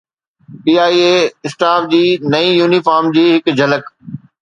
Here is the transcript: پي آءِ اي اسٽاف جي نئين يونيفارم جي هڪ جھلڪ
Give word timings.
پي 0.63 0.71
آءِ 0.83 0.93
اي 1.01 1.05
اسٽاف 1.45 1.81
جي 1.91 2.03
نئين 2.31 2.51
يونيفارم 2.61 3.07
جي 3.15 3.25
هڪ 3.33 3.45
جھلڪ 3.59 3.83